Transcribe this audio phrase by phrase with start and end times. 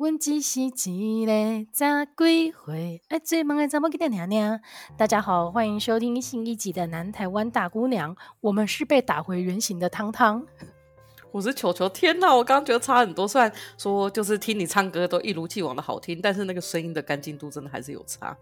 [0.00, 4.58] 问只是一个十几岁爱做梦的查某囡仔娘娘。
[4.96, 10.42] 大家好，欢迎收听新一集的《南台湾大姑娘》，我们是被打回原形的汤汤。
[11.30, 12.34] 我是球球，天哪！
[12.34, 18.34] 我刚刚觉得差很多，虽然说就是听你唱歌都一如既往的好听，但是那个声音的干净度真的还是有差。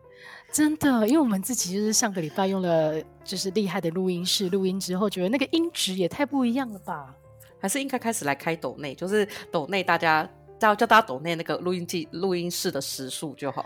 [0.53, 7.17] 真的，因为我们自己就是上个礼拜用了就是厉害的录音室录音之后，觉得那个音质也太不一样了吧？
[7.61, 13.65] 还是应该开始来开抖内，就是抖内大家叫叫大家抖内那个录音机录音室的时数就好。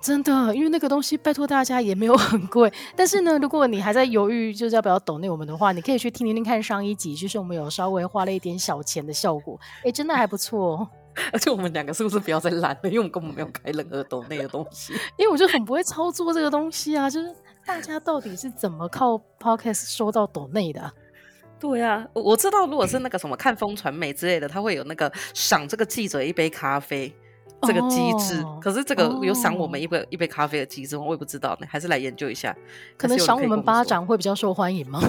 [0.00, 10.86] 真的，因为那个东西拜托大家也没有很贵，但是呢，如果你还在犹豫就是要不要抖内我们的话，你可以去听听听看上一集，就是我们有稍微花了一点小钱的效果，哎，真的还不错。
[11.32, 12.90] 而且我们两个是不是不要再懒了？
[12.90, 14.92] 因为我们根本没有开任何抖内的东西。
[15.16, 20.92] 因为我就很不会操作这个东西啊，就是大家到底是怎么靠 Podcast 收到抖内的？
[21.58, 27.14] 对呀、啊，我知道，如果是那个什么看风传媒之类的，他会有那个赏这个记者一杯咖啡。
[27.62, 32.54] 这个机制，哦、可是这个有赏我们一杯、哦、一杯咖啡的机制，我也不知道呢，还是来研究一下。
[32.98, 35.00] 可能赏我们巴掌会比较受欢迎吗？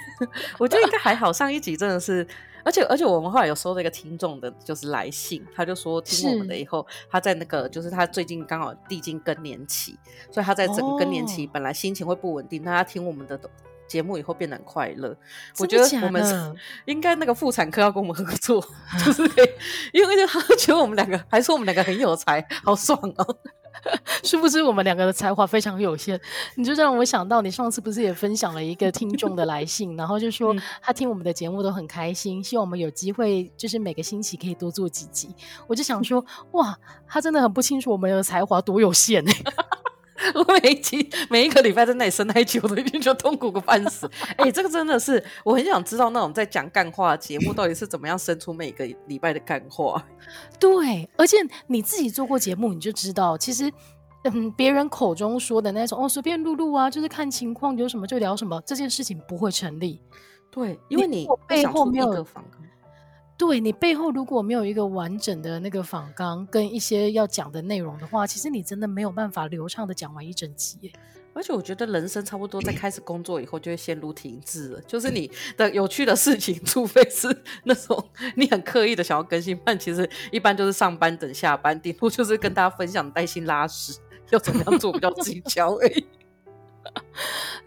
[0.60, 1.32] 我觉得应该还好。
[1.32, 2.24] 上一集真的是，
[2.62, 9.98] 而且而且我们后来有收到一个听众的，就是来信，他就说听我们的以后，他在那个就是他最近刚好历经更年期，
[10.30, 13.40] 所以他在整个更年期本来心情会不稳定，但他听我们的。
[13.86, 15.16] 节目以后变得很快乐，
[15.58, 16.54] 我觉得我们是
[16.86, 18.60] 应该那个妇产科要跟我们合作，
[19.04, 19.48] 就是可以，
[19.92, 23.36] 因为他觉得我们两个还说我们两个很有才，好爽哦！
[24.24, 26.18] 殊不知我们两个的才华非常有限。
[26.54, 35.28] 你就让我想到，你上次不是也分享了一个听众的来信，然后就说他听我们的节目都很开心，希望我们有机会就是每个星期可以多做几集。
[35.66, 39.32] 我就想说，哇，他真的很不清楚我们的才华多有限哎。
[40.34, 44.10] 我每一集每一个礼拜在那里生那一集，我都已经就痛苦个半死。
[44.36, 50.02] 哎、欸，这个真的是我很想知道那种在讲干话的节目到底是怎么样生出每个礼拜的干话。
[50.58, 53.70] 对，而且你自己做过节目，你就知道，其实
[54.24, 60.00] 嗯，别人口中说的那种哦，随便录录啊，就是看情况有什么就聊什么，这件事情不会成立。
[60.50, 62.26] 对，因为你背后没有。
[63.38, 70.92] 对，你背后如果没有一个完整的那个访纲跟一些要讲的内容的话，其实你真的没有办法流畅的讲完一整集。
[71.34, 77.28] 而且我觉得人生差不多在 开始工作以后就会陷入停滞了，就是你的有趣的事情，除非是
[77.64, 78.02] 那种
[78.36, 83.98] 你很刻意的想要更新，但其实一般就是上班等下班，顶多就是跟大家分享带薪拉屎
[84.30, 86.06] 要怎么样做比较技巧而已。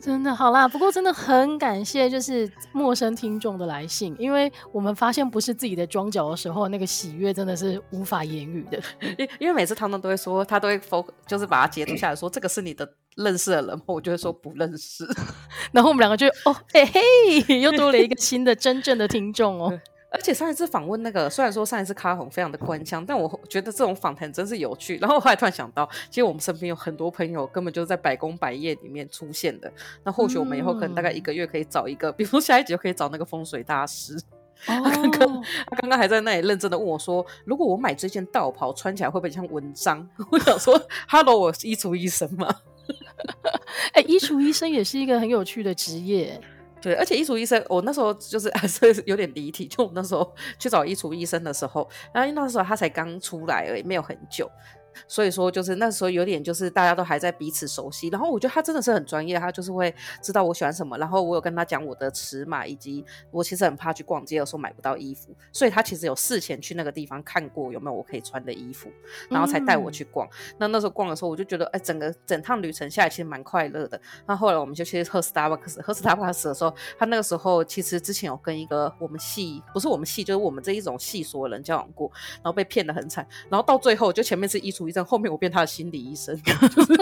[0.01, 8.79] 真的好啦，不过真的很感谢，就是陌生听众的来信，因为我们发现不是自己的桩脚的时候，那个喜悦真的是无法言语的。
[9.17, 15.05] 因因为每次他们都会说，他都会 fo 就是把它截图下来说，这个是你的认识的人，我就会说不认识。
[15.73, 19.79] 然后我们两个就哦，嘿嘿，又多了一个新的真正的听众哦。
[20.11, 24.97] 而且上一次访问那个，虽然说上一次卡红非常的官腔，但我觉得这种访谈真是有趣。
[24.97, 29.71] 然后我后来突然想到，其实我们身边有很多朋友根本就是在百工百业里面出现的。
[30.03, 34.19] 那或许我们以后可能大概一个月可以找一个，嗯、比如说下一集就可以找那个风水大师。
[34.67, 40.77] 哦、他刚刚他刚刚还在那里认真的问我说：“如果我买这件道袍穿起来会不会像文章？” 我想说
[41.07, 42.53] ：“Hello，我是衣橱医生吗？”
[43.93, 46.41] 哎、欸，衣橱医生也是一个很有趣的职业。
[46.81, 49.67] 对，而且衣橱医生，我那时候就是 还是有点离题。
[49.67, 54.49] 就我那时候去找衣橱医生的时候，然后因为那时候他才刚出来而已，没有很久。
[55.07, 58.09] 所以说，就是那时候有点，就是大家都还在彼此熟悉。
[58.09, 60.97] 然后我觉得他真的是很专业，他就是会知道我喜欢什么。
[60.97, 68.89] 然后我有跟他讲我的尺码，以及我其实很怕去逛街的时候买不到衣服，所以他其实有事前去那个地方看过有没有我可以穿的衣服，
[69.29, 70.27] 然后才带我去逛。
[70.27, 73.99] 嗯、那那时候逛的时候，我就觉得，哎，整个整趟旅程下来其实蛮快乐的。
[74.25, 83.25] 那后来我们就去喝 Starbucks，喝 Starbucks 的时候，他那个时候其实之前有跟一个我们系，不是我们系，就是我们这一种系所的人交往过，然后被骗得很惨。
[83.49, 86.53] 然后到最后，就前面是衣橱医生，后面我变他的心理医生，就
[86.85, 86.95] 是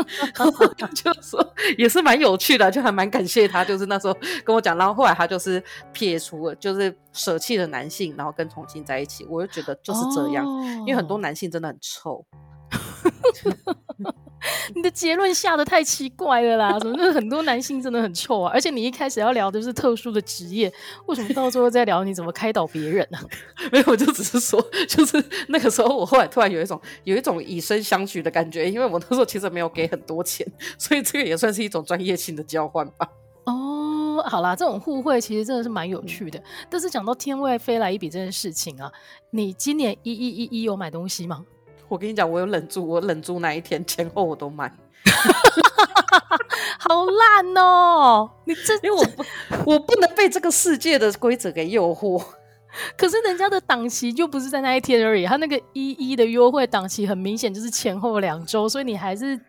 [0.95, 12.25] 就说也是蛮有趣的，就还蛮感谢他，就是那时候跟我讲，然后后来他就是撇除了，就是舍弃了男性，然后跟同性在一起，我就觉得就是这样，哦、因为很多男性真的很臭。
[14.75, 16.79] 你的结论下的太奇怪了啦！
[16.79, 18.51] 怎么那很多男性真的很臭啊？
[18.53, 20.71] 而且你一开始要聊的是特殊的职业，
[21.07, 23.23] 为什么到最后再聊你怎么开导别人呢、啊？
[23.71, 30.45] 没有，我就只是说， 就是那个时候，我后来突然有一种有一种以身相许的感觉，因为我那时候其实没有给很多钱，
[30.77, 33.07] 所以这个也算是一种专业性的交换吧。
[33.45, 36.37] 哦，好啦，这种互惠其实真的是蛮有趣的。
[36.37, 38.91] 嗯、但是讲到天外飞来一笔这件事情啊，
[39.31, 41.45] 你今年一一一一有买东西吗？
[41.87, 44.71] 我跟你讲，我有忍住，我忍住那一天前后我都买，
[46.79, 48.29] 好烂哦！
[48.45, 49.23] 你这 因为我不
[49.71, 52.23] 我不能被这个世界的规则给诱惑。
[52.95, 59.39] 可是人家的档期就不是在那一天而已，他那个一一的优惠档期很明显就是前后两周，所以你还是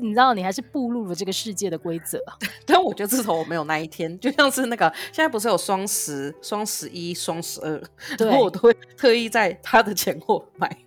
[0.00, 2.20] 你知道你还是步入了这个世界的规则。
[2.64, 7.82] 但我觉得自从我没有那一天，就像是那个现在不是有双十、双十一、双十二，
[8.18, 10.83] 然后我都会特意在他的前后买，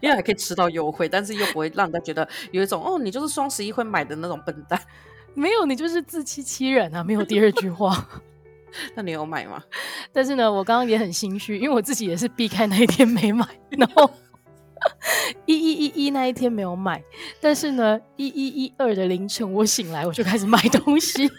[0.00, 4.80] 因为还可以吃到优惠，但是又不会让人家觉得有一种哦，你就是双十一会买的那种笨蛋。
[5.32, 7.04] 没有，你就是自欺欺人啊！
[7.04, 8.08] 没有第二句话。
[8.94, 9.62] 那你有买吗？
[10.12, 14.10] 但是呢，我刚刚也很心虚，因为我自己也是避开那一天没买，然后
[15.46, 17.00] 一一一一那一天没有买，
[17.40, 21.30] 但是呢，一一一二的凌晨我醒来，我就开始买东西，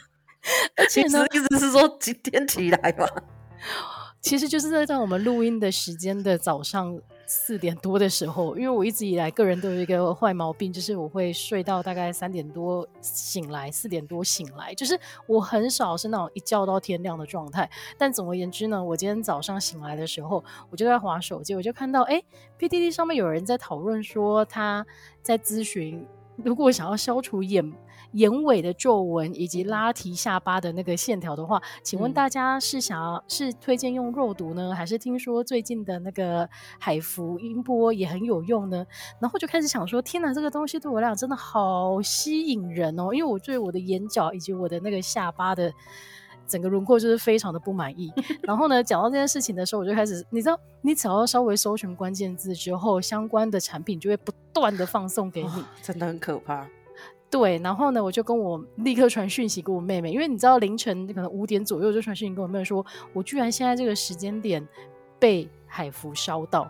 [0.78, 3.06] 而且呢，意思是说几点起来吧？
[4.22, 6.98] 其实就是在在我们录音的时间的早上。
[7.34, 17.70] 四点多的时候，因为我一直以来个人都有一个坏毛病，就是我会睡到大概三点多醒来，四点多醒来，就是我很少是那种一觉到天亮的状态。
[17.98, 22.22] 但总而言之呢，我今天早上醒来的时候，我就在划手机，我就看到哎
[22.60, 24.86] ，PDD 上面有人在讨论说他
[25.24, 26.06] 在咨询，
[26.36, 27.72] 如果想要消除眼。
[28.14, 36.48] 眼尾的皱纹以及拉提下巴的那个线条的话，请问大家是想要、嗯、是推荐用肉毒呢，还是听说最近的那个
[36.80, 38.86] 海服音波也很有用呢？
[39.20, 45.72] 然后就开始想说，天哪，这个东西对我来讲真的好吸引人哦，因为我对我的眼角以及我的那个下巴的
[46.48, 48.12] 整个轮廓就是非常的不满意。
[48.44, 56.68] 然后呢，讲到这件事情的时候，我就开始，你知道，你只要稍微搜寻关键字之后，相关的产品就会不断的放送给你，哦、真的很可怕。
[57.32, 64.68] 对，然后呢，我就跟我立刻传讯息给我妹妹，因为你知道凌晨可能五点左右就传讯息给我妹妹说，我居然现在这个时间点
[65.18, 66.70] 被海福烧到，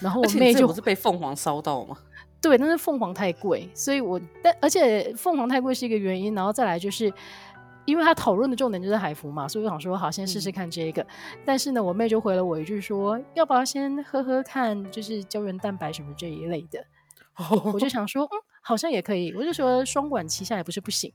[0.00, 1.96] 然后我妹就不是被凤凰烧到吗？
[2.42, 7.10] 对，但是凤凰太贵，所以我但而且凤凰太贵是一个原因，然后再来就是
[7.84, 11.06] 因为他讨论的重点就是海服嘛，所以我想说好先试试看这个，嗯、
[11.44, 16.84] 但是呢，我妹就回了我一句说，要不要先喝喝看，就是胶原蛋白什么这一类的，
[17.38, 18.51] 哦、我就想说嗯。
[18.62, 21.12] 好像也可以，我就说双管齐下也不是不行。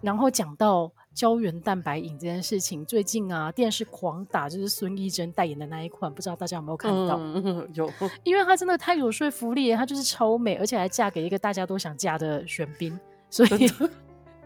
[0.00, 7.16] 然后讲到胶原蛋白饮这件事情，最近啊电视狂打，就是孙艺珍代言的那一款，不知道大家有没有看到？
[7.18, 7.90] 嗯、 有，
[8.22, 12.98] 因为她真的太有说服力，她就是超美，而且还嫁给一个大家都想嫁的玄彬，
[13.30, 13.66] 所以，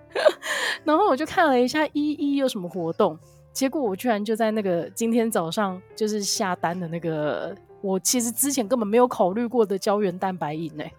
[0.85, 3.19] 然后我就看了一下一一有什么活动，
[3.53, 10.93] 结果我居然就在那个今天早上就是下单的那个，我其实之前根本没有考虑过的胶原蛋白饮呢、欸。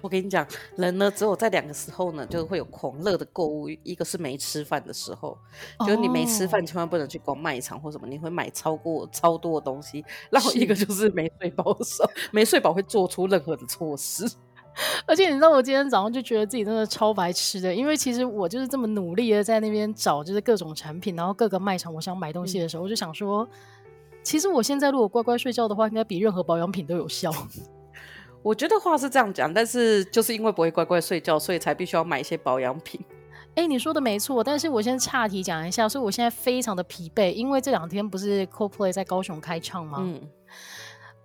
[0.00, 0.46] 我跟你讲，
[0.76, 3.68] 人呢只有在两个时候呢，就是会有狂热的购物。
[3.82, 5.36] 一个是没吃饭的时候，
[5.80, 10.04] 就是你没吃饭，千万不能去逛卖场或什么，你会买超过超多的东西。
[10.30, 14.24] 然后一个就是没睡饱的时候，没睡饱会做出任何的措施。
[15.04, 23.46] 而且你知道，我今天早上就觉得自己真的超白痴的，因为其实我就是这么努力的在那边找，就是各种产品，然后各个卖场，我想买东西的时候，嗯、我就想说，
[24.22, 27.32] 其实我现在如果乖乖睡觉的话，应该比任何保养品都有效。
[28.42, 33.00] 我觉得话是这样讲，但是就是因为不会乖乖睡觉，所以才必须要买一些保养品。
[33.56, 39.98] 哎、欸，你说的没错，但是我先岔题讲一下，所以我现在非常的疲惫，因为这两天不是 Coldplay 在高雄开唱吗？
[40.00, 40.20] 嗯，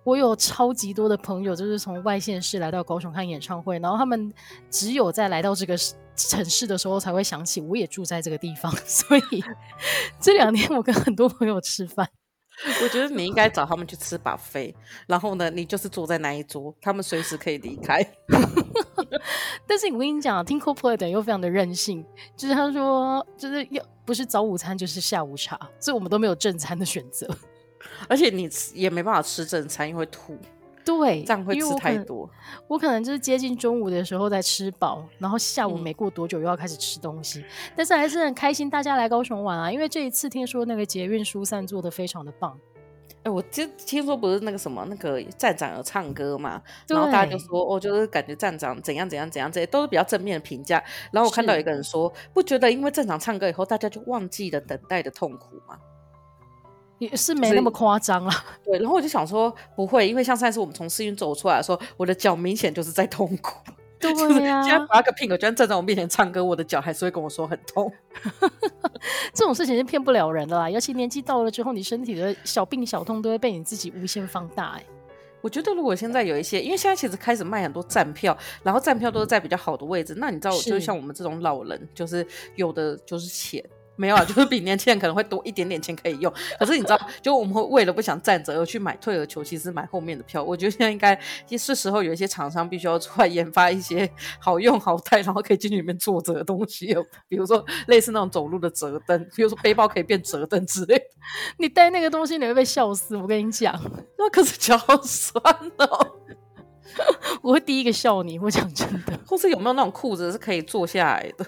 [0.04, 4.32] 我有超级多的朋友就是从外县市来到高雄看演唱会，然后他们
[4.68, 5.74] 只有在来到这个
[6.16, 9.42] 城市的时候才会想起我也住在这个地方， 所以
[10.20, 12.08] 这两天我跟很多朋友吃饭。
[12.82, 14.74] 我觉得你应该找他们去吃 buffet，
[15.06, 18.02] 然后呢，你就是坐在那一桌，他们随时可以离开。
[19.66, 22.04] 但是我跟你讲，听 Coldplay 的又非常的任性，
[22.36, 27.28] 就是他说，就是要不是早午餐就是下午茶，所以我们都没有正餐的选择，
[28.08, 30.38] 而且你也没办法吃正餐，因为吐。
[30.86, 32.30] 对，这样会吃太多我。
[32.68, 37.40] 我可能就是接近中午的时候在吃饱，然后下午没过多久又要开始吃东西。
[37.40, 39.72] 嗯、但是还是很开心，大家来高雄玩啊！
[39.72, 42.56] 因为这一次听说那个捷运疏散做的非常的棒。
[43.18, 50.80] 哎、欸，我听听说不是那个什么那个站长有唱歌嘛，然后大家就说哦，就是感觉站长怎样怎样怎样，这些都是比较正面的评价。
[51.10, 55.76] 然后我看到有一个人说，不觉得因为站长唱歌以后，大家就忘记了等待的痛苦吗？
[56.98, 58.78] 也是没那么夸张啊， 对。
[58.78, 63.58] 然后我就想说，不会，因为像上次我们从试运走出来的时候，我的脚明显就是在痛苦。
[63.98, 64.12] 对
[64.44, 67.90] 呀、啊，现在 BLACKPINK 居然站在我面前唱歌，我的脚还是会跟我说很痛。
[69.32, 74.78] 这种事情是骗不了人的啦，尤其年纪到了之后，你身体的小病小痛都会被你自己无限放大、欸。
[74.78, 74.84] 哎，
[75.40, 82.24] 我觉得如果现在有一些，因为现在其实开始卖很多站票，然后站票都是在比较好的位置，那你知道，就像我们这种老人，就是
[82.54, 83.64] 有的就是钱。
[83.96, 86.32] 没有啊， 就是比年轻人可能会多一点点钱可以用。
[86.58, 90.42] 可是你知道， 就我们会为了不想站着而去买退而求其次买后面的票。
[90.42, 91.18] 我觉得现在应该
[91.58, 96.94] 是时候有一些厂商必须要出来研发一些好用好带，然后可以进去里面坐着的东西，
[97.28, 101.04] 比如说类似那种走路的折凳，比如说背包可以变折凳之类的。
[101.58, 103.74] 你带那个东西你会被笑死，我跟你讲。
[104.18, 105.42] 那可是脚好酸
[105.78, 106.16] 哦，
[107.42, 108.38] 我会第一个笑你。
[108.38, 111.46] 我讲真的，或是有没有那种裤子是可以坐下来的？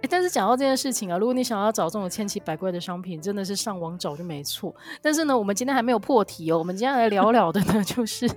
[0.00, 4.72] 哎，但是讲到这件事情啊，如果你想要找这种千奇百怪的商品，真的是上网找就没错。
[5.02, 6.58] 但是呢，我们今天还没有破题哦。
[6.58, 8.30] 我们今天来聊 聊的呢，就是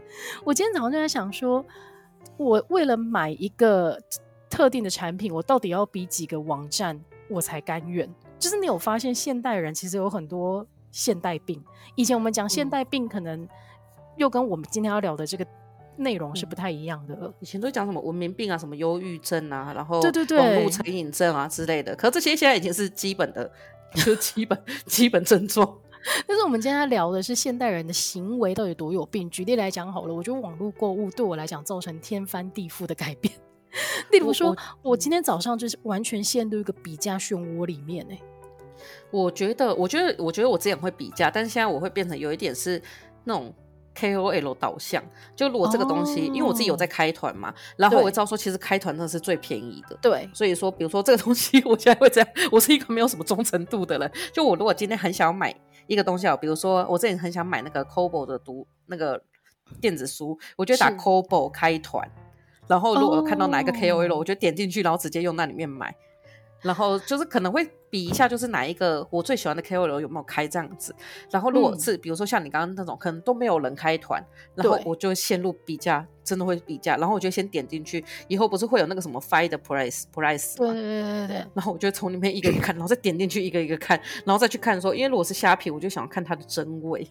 [0.44, 1.64] 我今天早上就在想说，
[2.38, 3.96] 我为了买一个
[4.50, 7.00] 特定的产品，我到底要比几个网站
[7.30, 8.12] 我才甘愿？
[8.40, 11.64] 就是你有发现，现代人其实有很多现代病。
[11.94, 13.48] 以前我们讲现代病，可能
[14.16, 15.46] 又跟我们今天要聊的这个。
[15.98, 17.16] 内容是不太一样的。
[17.22, 21.96] 嗯、以前都讲什么文明病啊，什么忧郁症啊，然后对对对，网络成瘾症啊之类的。
[21.96, 23.52] 可是这些现在已经是基本的，
[23.94, 25.78] 就是基本 基本症状。
[26.26, 29.30] 但是我们今天聊的是现代人的行为到底多有病。
[29.30, 33.32] 举例来讲好了，我觉得网络购物对我来讲造成天翻地覆的改变。
[34.12, 34.58] 例如说我，
[34.92, 38.22] 我今天早上就是完全陷入一个比价漩涡里面呢、欸。
[39.12, 42.82] 我觉得，我觉得，我觉得我之前会比价，但是现在我会变成有一点是
[43.26, 43.54] 那种。
[43.96, 45.04] KOL 导向，
[45.36, 49.98] 就如果这个东西，哦、因为我自己有在开团嘛，然后我会知道说，其实开团那是最便宜的。
[50.02, 54.12] 对，所以说，比如说这个东西，我现在会这样，我是一个没有什么忠诚度的人。
[54.34, 55.54] 就我如果今天很想要买
[55.88, 59.22] 一个东西啊，比如说我之前很想买那个 Kobo 的读那个
[59.80, 62.10] 电子书，我就打 Kobo 开团，
[62.68, 65.94] 然后如果看到哪一个 KOL，我就点进去，然后直接用那里面买。
[66.62, 70.96] 然后就是可能会比一下，就是哪一个我最喜欢的 KOL 有没有开这样子。
[71.30, 74.24] 然后如果是比如说像你刚刚那种，可能都没有人开团，
[74.56, 76.96] 然后我就陷入比价，真的会比价。
[76.98, 80.72] 然后我就先点进去，以后不是会有那个什么 find price price 吗？
[80.72, 81.36] 对对对对对。
[81.54, 87.08] 然后我就从里面一个一个看，然后再点进去一个一个看，然后再去看说，因为如果是虾皮，我就想要看它的真伪。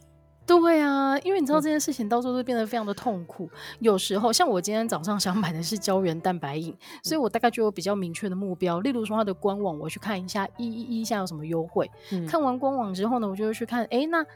[0.59, 3.49] 对啊，因为你知道这件事情到时候会变得非常的痛苦。
[3.53, 8.81] 嗯、有时候像我今天早上想买的是胶原蛋白饮，所以我大概就有比较明确的目标。
[8.81, 11.89] 例如说它的官网，我去看一下一一一下有什么优惠。
[12.11, 14.27] 嗯、看完官网之后呢，我就会去看，哎，那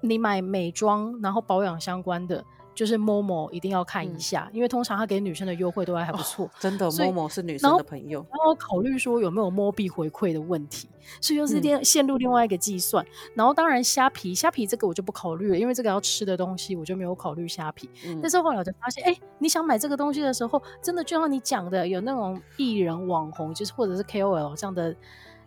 [0.00, 2.42] 你买美妆然后保养相关的。
[2.78, 6.46] 就是 Momo 一定要看一下，嗯、因为通常他给女生的优惠都还还不错。
[6.46, 8.24] 哦、真的，Momo 是女生的朋友。
[8.30, 10.88] 然后考虑说有没有 Mobi 回馈的问题，
[11.20, 13.04] 所以又是另陷入另外一个计算。
[13.04, 17.90] 嗯、然后当然虾皮，虾皮这个我就不考虑了，因为这个要吃的东西我就没有考虑虾皮。
[18.06, 24.94] 嗯、但是后来我就发现，哎，你想买这个东西的时候，真的就像你讲的，有那种艺人网红，就是或者是 KOL 这样的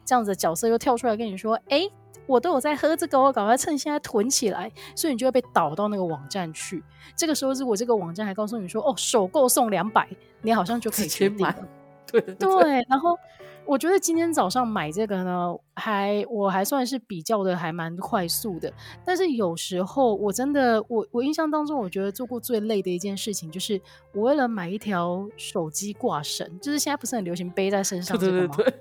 [0.03, 1.89] 这样子的角色又跳出来跟你说，哎。
[2.27, 6.83] 我都有在喝这个，我赶快趁现在囤起来，所以你就会被导到那个网站去。
[7.15, 10.07] 这个时候，如果这个网站还告诉你说：“哦，首购送两百”，
[10.41, 11.55] 你好像就可以去买。
[12.11, 12.85] 对对，对。
[12.89, 13.17] 然后
[13.65, 18.71] 我觉得今天早上买这个呢，还我还算是比较的还蛮快速的。
[19.05, 23.79] 但是有时候我真的，我我印象当中，我觉得做过最累的一件事情，就是
[24.13, 28.55] 我为了买一条手机挂绳，就是现在不是很流行背在身上这个吗？
[28.57, 28.79] 对对对。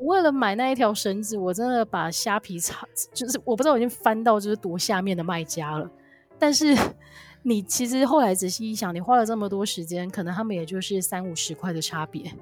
[0.00, 5.90] 为了买那一条绳子，我真的把虾皮擦，就是我不知道我已经翻到就是多下面的卖家了。
[6.38, 6.76] 但是
[7.42, 12.32] 你其实后来仔细一想，你花了这么多时间，可能他们也就是三五十块的差别。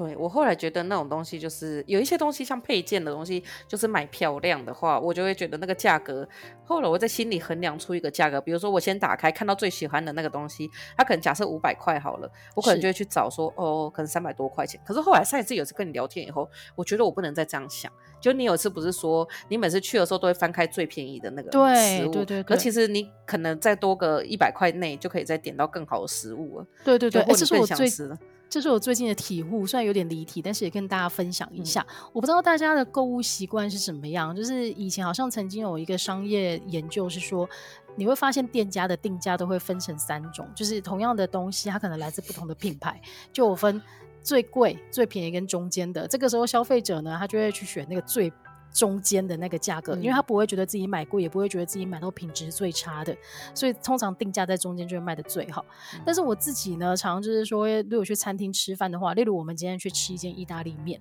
[0.00, 6.26] 对，我后来觉得那种东西就是有一些东西像配件的东西，就是买漂亮的话，我就会觉得那个价格。
[6.64, 14.80] 后来我在心里衡量出一个价格，比如说我先打开看到最喜欢的那个东西，它可能假设五百块好了，我可能就会去找说哦，可能三百多块钱。
[14.86, 17.92] 可是后来上一次有次跟你聊天以后，我觉得我不能再这样想。
[18.22, 26.66] 就你有一次不是说你每次去的时候都会翻开最便宜的那个食物，对对对，可其实你可能再多个一百块内就可以再点到更好的食物了。
[26.82, 28.18] 对对对，或者更想吃了。
[28.50, 31.80] 这是我最近的体悟，虽然有点离题，但是也跟大家分享一下。
[31.88, 37.48] 嗯、我不知道大家的购物习惯是怎么样，就是以前好像曾经有一个商业研究是说，
[37.94, 43.00] 你会发现店家的定价都会分成三种，就是同样的东西，它可能来自不同的品牌，
[43.32, 43.80] 就我分
[44.20, 46.08] 最贵、最便宜跟中间的。
[46.08, 48.32] 这个时候消费者呢，他就会去选那个最。
[48.72, 53.16] 中间的那个价格，因为他不会觉得自己买贵，也不会觉得自己买到品质最差的，
[53.54, 55.64] 所以通常定价在中间就会卖的最好。
[56.04, 61.00] 但是我自己呢，常常就是说，如果去餐厅吃饭的话，例如我们今天去吃一间意大利面，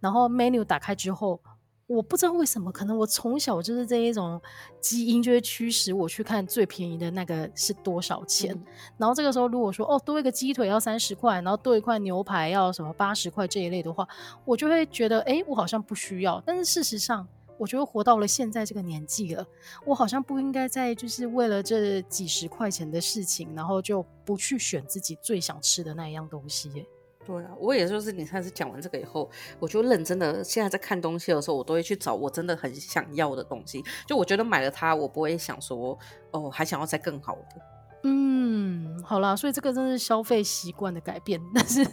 [0.00, 1.40] 然后 menu 打开之后。
[1.86, 4.40] 我不知道为什么，可能我从小就是这一种
[4.80, 8.54] 基因，就会驱使我去看最便宜的那个是多少钱。
[8.54, 8.64] 嗯、
[8.96, 14.08] 然后这个时候，如果说哦，多一个鸡腿要三十块，然后多一块牛排要什么八十块这一类的话，
[14.44, 16.42] 我就会觉得，哎，我好像不需要。
[16.46, 17.26] 但是事实上，
[17.58, 19.46] 我觉得活到了现在这个年纪了，
[19.84, 26.86] 我好像不应该再就是为了这几十块钱的事情，然后就不去选自己最想吃的那一样东西。
[27.26, 33.82] 对啊，我也就是你上次讲完这个以后，我就认真的现在在看东西的时候，我都会去找我真的很想要的东西。
[34.06, 35.98] 就我觉得买了它，我不会想说
[36.32, 37.60] 哦，还想要再更好的。
[38.02, 41.40] 嗯，好啦，所以这个真是消费习惯的改变。
[41.54, 41.86] 但是，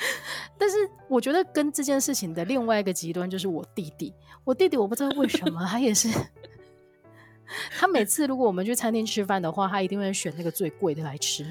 [0.56, 0.76] 但是
[1.06, 4.14] 我觉得跟这件事情的另外一个极端就是我弟弟。
[4.44, 6.08] 我弟弟我不知道为什么，他也是，
[7.78, 11.44] 他每次如果我们去餐厅吃饭的话，他一定会选那个最贵的来吃。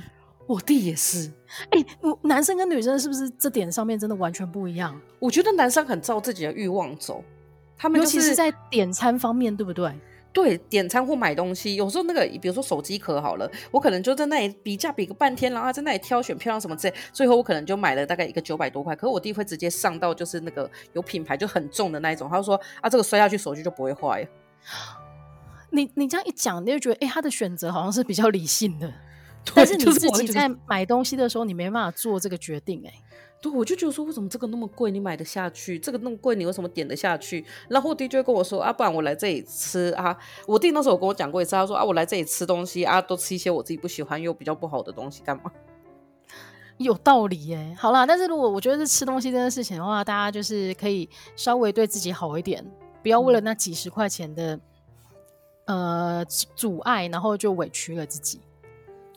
[0.48, 1.30] 我弟也是，
[1.72, 1.86] 哎、欸，
[2.24, 5.00] 男生跟女生是不是这点上面真的完全不一样？
[5.20, 7.24] 我觉得男生很照自己的欲望走，
[7.78, 9.94] 他们、就是、尤其是在点餐方面，对不对？
[10.32, 18.96] 对，点餐或买东西，有时候那个，比如说手机壳好了，我可能就在那里比价比个半天，然后在那里挑选漂亮什么之类，最后我可能就买了大概一个九百多块。
[18.96, 24.28] 可是我弟会直接上到就是那个有品牌就很重的那一种，他就说啊，这个摔下去手机就不会坏。
[25.72, 28.94] 你你这样一讲，你就觉得哎、欸，他的选择好像是比较理性的。
[29.56, 33.04] 但是你自己在买东西的时候，你没办法做这个决定哎、欸。
[33.40, 35.78] 对，我就觉得说，为什么这个那么贵，你买得下去？
[35.78, 37.46] 这个那么贵，你为什么点得下去？
[37.70, 40.18] 然后我弟就会跟我说啊，不然我来这里吃啊。
[40.48, 45.52] 我弟那时候有跟我讲过一次，他说啊，我来这里吃东西啊，都吃一些我自己不喜欢又比较不好的东西，干嘛？
[46.78, 47.76] 有道理耶。
[47.78, 52.66] 好啦，但是如果我觉得是吃东西这件事情的话，大家就是可以稍微对自己好一点，
[53.04, 54.60] 不要为了那几十块钱的、
[55.66, 56.26] 嗯、呃
[56.56, 58.42] 阻碍，然后就委屈了自己。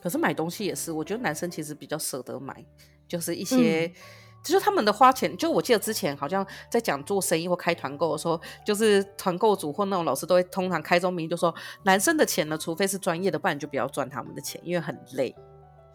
[0.02, 2.64] 可是买东西也是，我觉得男生其实比较舍得买，
[3.07, 3.92] 就是一些，嗯、
[4.42, 5.37] 就是他们的花钱。
[5.37, 15.35] 就我记得之前好像在讲做生意或开团购的时候，就是团购组或那种老师都会通常开宗明义就说，男生的钱呢，除非是专业的，不然就不要赚他们的钱，因为很累。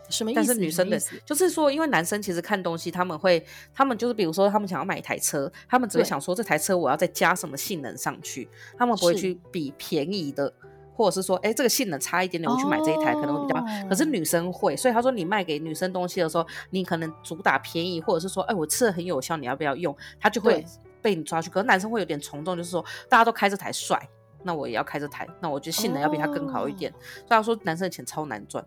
[0.08, 0.38] 什么意思？
[0.38, 3.44] 但是女生的，就是说，因为男生其实看东西，他们会，
[3.74, 8.48] 他们就是比如说，他们想要买一台车，他们只会想说这台车我要再加什么性能上去，
[8.78, 10.54] 他们不会去比便宜的。
[10.96, 13.66] 或者是说，哎、欸，这个性能差一点点，我去买这一台可能会比较好。
[13.66, 13.90] Oh.
[13.90, 19.96] 可是女生会，所以他说你卖给女生东西的时候，你可能主打便宜，或者是说，哎、欸，我吃的很有效，你要不要用？
[20.20, 20.66] 他就会
[21.02, 21.50] 被你抓去。
[21.50, 24.02] 可是男生会有点从众，就是说大家都开这台帅，
[24.44, 26.92] 那我也要开这台，那我觉得性能要比他更好一点。
[26.92, 27.02] Oh.
[27.02, 28.66] 所以他说男生的钱超难赚。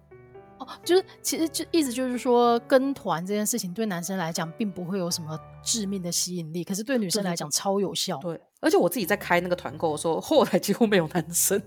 [0.58, 8.18] 哦、oh，就是其实就意思就是说，跟团这件事情对男生来讲并不会有什么致命的吸引力，可是对女生来讲超有效。
[8.18, 11.62] 对，而且我自己在开那个团购的时候，后台几乎没有男生。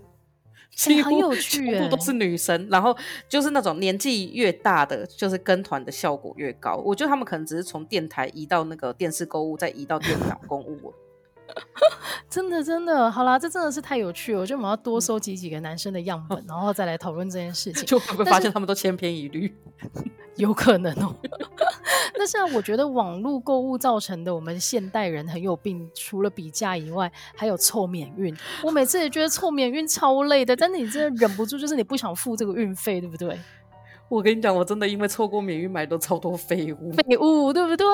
[0.76, 2.96] 几乎、欸、很有趣，全部都是女生，然后
[3.28, 6.76] 就是那种年纪越大的，就是跟团的效果越高。
[6.78, 10.94] 我觉得他们可能只是从电台移到那个电视购物，再移到电脑购物。
[12.30, 14.42] 真的，真的，好啦，这真的是太有趣了。
[14.42, 19.54] 我觉得我们要多收集几个男生的样本，嗯、然后再来讨论这件事情， 就会发现他们都千篇一律。
[20.38, 21.14] 有可能哦。
[22.18, 28.36] 那像我觉得网络购物造成的我们现代人很有病，除了比价以外，还有凑免运。
[28.64, 33.38] 我每次也觉得凑免运超累的，但是你真的忍不住，就是你不想付这个运费，对不对？
[34.12, 37.86] 我跟你讲，我真的因为错过免运买的超多废物，废物对不对？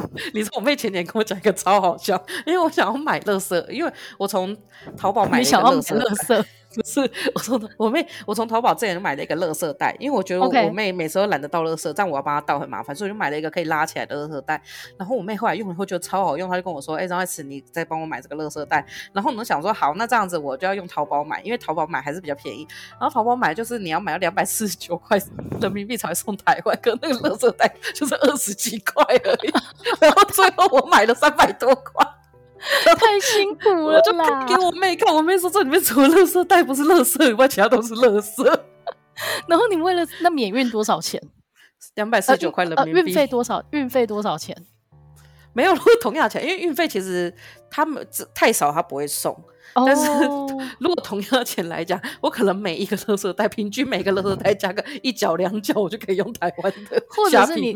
[0.32, 4.56] 你说我妹前年跟我讲一个超好笑，因为我想要买乐色，因为我从
[4.96, 6.44] 淘宝买了一个乐色。
[6.74, 7.00] 不 是，
[7.34, 14.62] 我从我妹，我从淘宝这里买了一个垃圾袋，因为我觉得我妹每次都懒得倒垃圾，这样我要帮她倒很麻烦，所以我就买了一个可以拉起来的垃圾袋。
[14.98, 22.68] 然后我妹后来用了以后觉得超好用，她就跟我说：“哎、欸，张爱慈，你再帮我买这个垃圾袋。”然后我们想说：“好，那这样子我就要用淘宝买，因为淘宝买还是比较便宜。
[23.00, 25.18] 然后淘宝买就是你要买到两百四十九块
[25.60, 29.52] 人民币才送台湾，可那个垃圾袋就是二十几块而已。
[30.00, 32.06] 然后最后我买了三百多块。”
[32.96, 34.12] 太辛苦了，我就
[34.46, 38.44] 给我妹看，我妹说这里面除了垃圾袋不是垃圾以外，其他都是垃圾。
[39.48, 41.20] 然后你为了那免运多少钱？
[41.94, 43.00] 两百四十九块人民币。
[43.00, 43.64] 运费多少？
[43.70, 44.56] 运费多少钱？
[45.52, 47.34] 没有同样钱，因为运费其实
[47.70, 49.32] 他们太少，他不会送。
[49.74, 49.86] Oh.
[49.86, 50.10] 但是
[50.80, 57.72] 如果同样的钱来讲，我可能每一个垃圾袋，平均每个垃圾袋加个一角两角，我就可以用台湾的，或者是你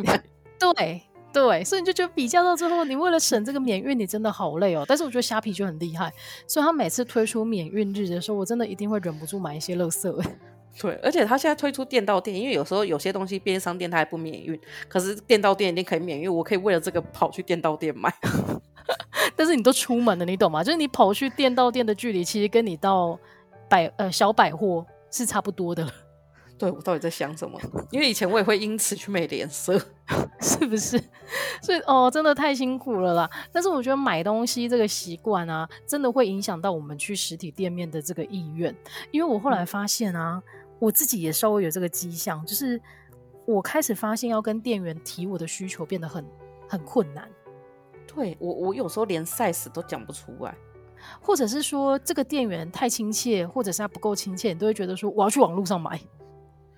[0.58, 1.02] 对。
[1.32, 4.84] 对，所以你就觉得比较到最后，你为了省这个免运，你真的好累哦。
[4.86, 6.12] 但是我觉得虾皮就很厉害，
[6.46, 10.20] 所以他每次推出免运日的时候，我真的一定会忍不住买一些乐色。
[10.80, 18.12] 对，而且他现在推出店到店，因为有时候有些东西便利商店他还不免运，可是店到店一定可以免运，我可以为了这个跑去店到店买。
[19.36, 20.62] 但是你都出门了，你懂吗？
[20.62, 23.18] 就是你跑去店到店的距离，其实跟你到
[23.68, 25.92] 百呃小百货是差不多的了。
[26.62, 27.60] 对，我到底在想什么？
[27.90, 29.76] 因为以前我也会因此去美廉社，
[30.40, 30.96] 是不是？
[31.60, 33.28] 所以哦，真的太辛苦了啦。
[33.50, 38.72] 但是我觉得买东西这个习惯啊，真的会影响到我们去实体店面的这个意愿。
[39.10, 40.40] 因为我后来发现啊，
[40.78, 42.80] 我自己也稍微有这个迹象，就是
[43.44, 46.24] 我开始发现要跟店员提我的需求变得很
[46.68, 47.28] 很困难。
[48.06, 50.54] 对，我，我有时候连 size 都讲不出来，
[51.20, 56.00] 或者是说这个店员太亲切，或者是他不够亲切，你都会觉得说我要去网络上买。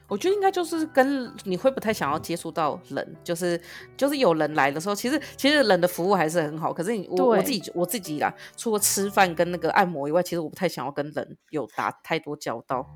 [0.06, 3.60] 我觉得应该就是跟你会不太想要接触到人，就是
[3.96, 6.72] 就是有人来的时候，其实其实人的服务还是很好。
[6.72, 12.86] 可是你我我自己我自己啦，除了吃饭跟那个按摩以外，其实我不太想要跟人有打太多交道。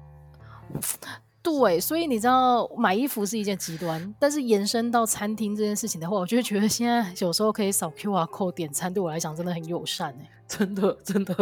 [1.42, 11.34] 对，所以你知道买衣服是一件极端，但是延伸到餐厅这件事情的话，我就觉得现在有时候可以扫 QR code 点餐，对我来讲真的很友善哎、 欸，真的真的，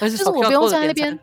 [0.00, 1.18] 就是我不用在那边。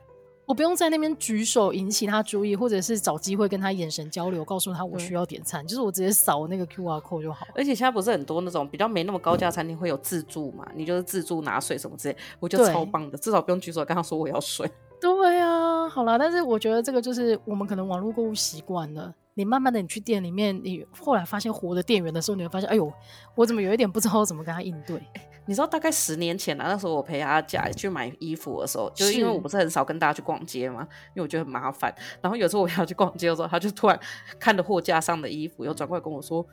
[0.45, 7.47] 我不用在那边举手引起他注意，或者是找机会跟他眼神交流，告诉他我需要点餐，就是我直接扫那个 QR code 就好。
[7.55, 10.65] 而且现在不是很多那种比较没那么高价餐厅会有自助嘛？
[10.75, 14.69] 你就是自助拿水什么之类，我觉得超棒的，至少不用举手跟他说我要水。
[15.01, 19.13] 对啊，好啦，但是我觉得这个就是我们可能网络购物习惯了。
[19.37, 22.91] 你慢慢的，你去店里面，你后来发现活的店员的时候，你会发现，哎呦，
[23.35, 25.01] 我怎么有一点不知道怎么跟他应对？
[25.47, 31.93] 你知道，大概十年前啊，那时候我陪阿甲去买衣服的时候，就是因为我不是很少跟大家去逛街嘛，因为我觉得很麻烦。
[32.21, 33.99] 然后有时候我要去逛街的时候，他就突然
[34.39, 36.45] 看着货架上的衣服，又转过来跟我说：“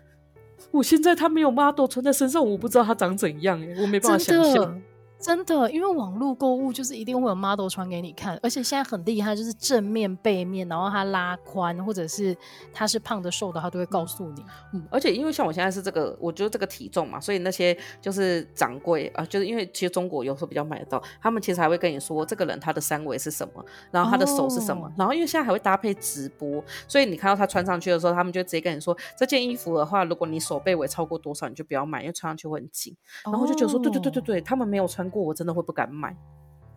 [0.70, 4.83] 我现在他没有 model 穿在身上，我不知道他长怎样，我没办法想象。”
[5.23, 12.37] 真的，因为网络购物就是一定会有 model 穿给你看，而且现在很厉害，就是正面、背面，然后它拉宽，或者是
[12.73, 14.45] 它是胖的、瘦的，它都会告诉你。
[14.75, 32.97] 嗯，而且因为像我现在是这个，我觉得这个体重嘛，所以那些就是掌柜啊，就是因为其实中国有时候比较买得到，他们其实还会跟你说这个人他的三围是什么，然后他的手是什么，哦、然后因为现在还会搭配直播，所以你看到他穿上去的时候，他们就直接跟你说这件衣服的话，如果你手背围超过多少，你就不要买，因为穿上去会很紧。
[33.25, 36.16] 然后我就觉得说，对对对对对，他们没有穿过，我真的会不敢买。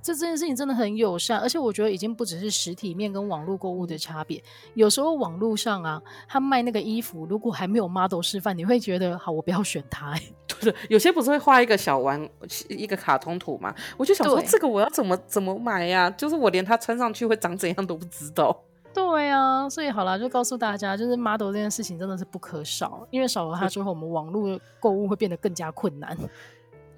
[0.02, 4.40] 这这件事情真的很友善，而且我觉得已经不只是实体面跟网络购物的差别。
[4.76, 10.14] 有时候网络上啊，他卖那个衣服，如果还没有 model 示范，你会觉得好，我不要选它。
[10.46, 12.30] 对 的，有些不是会画一个小玩
[12.70, 13.74] 一个卡通图嘛？
[13.98, 16.08] 我就想说，这个我要怎么怎么买呀？
[16.12, 18.56] 就是我连它穿上去会长怎样都不知道。
[18.94, 26.16] 对啊，所以好了，就告诉大家，就是 model 这件事情真的是不可少，因为少了它之后，我们网络购物会变得更加困难。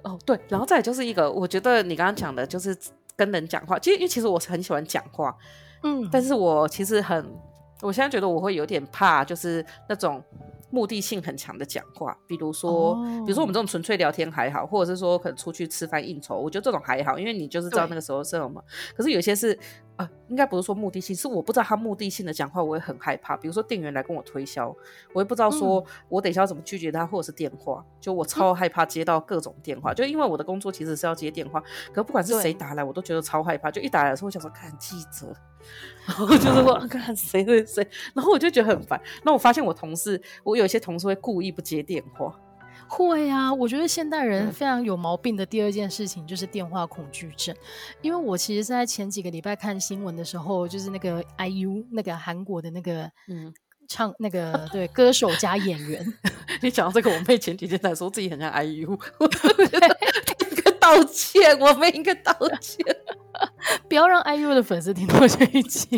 [0.08, 2.76] 哦，对，然后再就是一个，我觉得你刚刚讲的就是
[3.16, 5.36] 跟人讲话，其实因为其实我是很喜欢讲话，
[5.84, 7.26] 嗯，但是我其实很，
[7.82, 10.24] 我现在觉得我会有点怕，就是那种。
[10.70, 12.98] 目的性很强的讲话，比如说，oh.
[13.26, 18.62] 比如说我们这种纯粹聊天还好，或者是说可能出去吃饭应酬，我觉得这种还好，因为你就是知道那个时候是什么。
[18.94, 19.58] 可是有些是，
[19.98, 23.36] 呃，应该不是说目的性，是我不知道他目的性的讲话，我会很害怕。
[23.36, 24.76] 比如说店员来跟我推销，
[25.14, 33.72] 我也不知道说我等一下要怎么拒绝他，或者是电话，就我超害怕接到各种电话，就因为我的工作其实是要接电话，可不管是谁打来，我都觉得超害怕。
[33.72, 35.34] 就一打来的时候，我想说看记者。
[36.06, 39.02] 然后就是说 看谁谁谁，然后我就觉得很烦。
[39.24, 42.34] 那我发现我同事，我有一些同事会故意不接电话。
[42.88, 47.56] 会啊，我觉得现代人非常有毛病的第二件事情就是电话恐惧症。
[48.02, 53.54] 因为我其实，在前几个礼拜看新闻的时候，就是那个 IU 那个韩国的那个嗯。
[53.90, 56.06] 唱那个对歌手加演员，
[56.62, 59.00] 你讲到这个，我妹前几天才说自己很像 IU，
[60.88, 62.86] 道歉，我们应该道歉。
[63.88, 65.96] 不要让 IU 的粉丝听到这一集。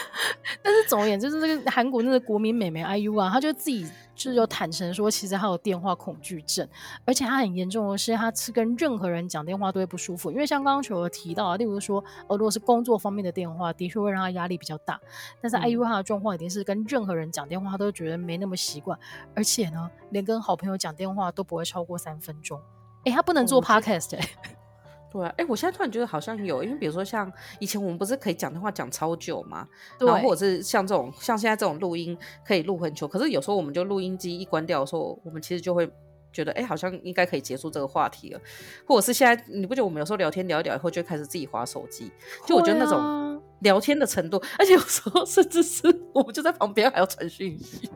[0.62, 6.66] 但是总而言之，就是这个韩国那个国民美眉 IU 啊，她就自己就是有坦诚说，其实她有电话恐惧症，
[7.04, 10.30] 而且她很严重的是，她是跟任何人讲电话都会不舒服。
[10.30, 14.98] 因为像刚刚球有提到啊，例如说，哦，如果是工作方面的电话，的确会让她压力比较大。
[15.42, 18.98] 但是 IU 她的状况一定是跟任何人讲电话，她都觉得没那么习惯，
[19.34, 22.58] 而且呢，连跟好朋友讲电话都不会超过三分钟。
[23.04, 24.28] 哎，他不能做 Podcast 哎、欸。
[25.12, 29.66] 对啊，哎，我现在突然觉得好像有，因为比如说像以前我们不是可以讲电话讲超久吗？
[29.98, 35.90] 对，然后或者是像这种像现在这种录音可以录很久，可是有时候我们就录音机一关掉的时候，我们其实就会
[36.32, 38.40] 觉得，哎，好像应该可以结束这个话题了，
[38.86, 42.12] 或者是现在你不觉得我们有时候聊天聊一聊以后就开始自己划手机？
[42.46, 47.90] 就我觉得那种聊天的程度，啊、而且有时候甚至是我们就在旁边还要传讯息。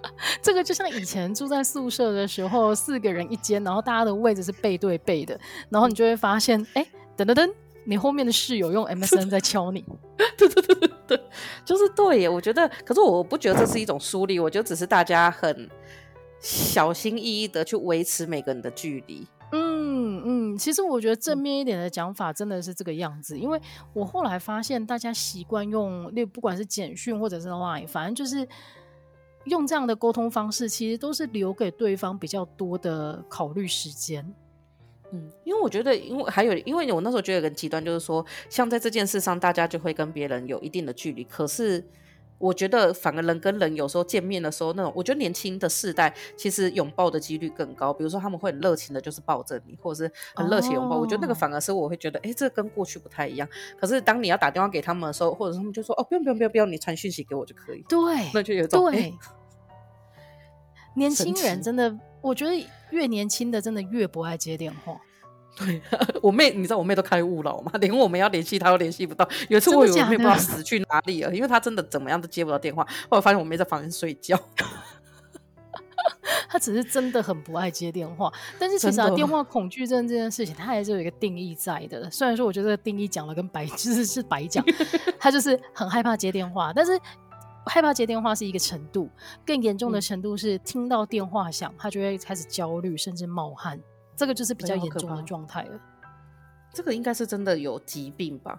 [0.42, 7.50] 这个就像以前住在宿舍的时候，四个人一间，然后大家的位置是背对背的，然后你就会发现，哎，等等等，
[7.84, 9.84] 你后面的室友用 MSN 在敲你，
[10.36, 11.20] 对对对对对，
[11.64, 12.28] 就是对耶。
[12.28, 15.68] 我觉得，可是我不觉得这是一种疏离，我觉得只是大家很
[16.40, 19.26] 小心翼翼的去维持每个人的距离。
[19.52, 23.60] 嗯嗯，其实我觉得正面一点的讲法真的是这个样子，因为
[23.92, 28.46] 我后来发现大家习惯用，那不管是简讯或者是 Line，反正就是。
[29.46, 34.24] 用这样的沟通方式，其实都是留给对方比较多的考虑时间。
[35.12, 41.22] 嗯，因为我觉得，因为还有，因为我那时候觉得很极端，就是说，像在这件事上，大家就会跟别人有一定的距离。
[41.22, 41.84] 可是，
[42.38, 47.92] 我觉得反而人跟人有时候见面的时候，那种我觉得年轻的世代其实拥抱的几率更高。
[47.92, 50.96] 比如说他们会很热情的，就是抱着你，或者是很热情拥抱。
[50.96, 51.02] Oh.
[51.02, 53.48] 我觉得那个反而是我会觉得，哎，这跟过去不太一样。
[53.78, 57.84] 可是当你要打电话给他们的时候，或者是他们就说，哦，不用不用不用不用，你传讯息给我就可以。
[57.88, 57.98] 对，
[58.34, 59.14] 那就有种对。
[60.94, 62.52] 年轻人真的，我觉得
[62.90, 65.00] 越年轻的真的越不爱接电话。
[65.56, 65.80] 对，
[66.22, 67.72] 我妹，你知道我妹都开悟了吗？
[67.80, 69.26] 连我们要联系她都联系不到。
[69.48, 72.86] 有一次我以为我妹不知道死去哪里了，因为她真的怎么样都接不到电话。
[73.08, 74.38] 后来发现我妹在房间睡觉。
[76.48, 82.08] 她只是真的很不爱接电话，但是其实啊，电话恐惧症这件事情，它还是有一个定义在的。
[82.10, 84.64] 虽然说我觉得这个定义讲了跟白就 是是白讲，
[85.18, 86.92] 她就是很害怕接电话，但是
[87.66, 89.08] 害怕接电话是一个程度，
[89.44, 93.80] 更严重的程度是听到电话响，她就会开始焦虑，甚至冒汗。
[94.16, 95.80] 这个就是比较严重的状态了。
[96.72, 98.58] 这个应该是真的有疾病吧？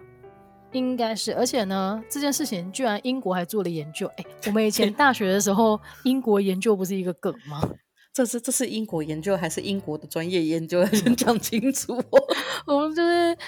[0.72, 4.06] 应该是，而且呢，这件事情居然英国还做了研究。
[4.16, 7.60] 哎，我们以前大学的时候，英国研究不是一个梗吗？
[8.12, 10.84] 这是这是英国研究还是英国的专业研究？
[10.92, 11.96] 先讲清楚。
[12.66, 13.38] 我们就是，